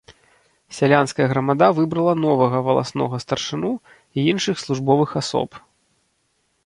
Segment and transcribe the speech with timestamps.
[0.77, 3.71] Сялянская грамада выбрала новага валаснога старшыну
[4.17, 5.49] і іншых службовых асоб.